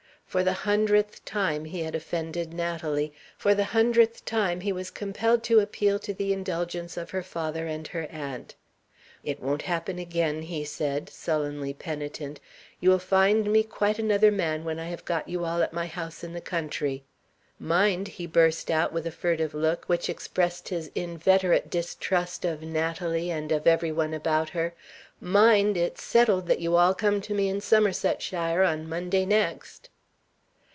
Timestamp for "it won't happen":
9.25-9.99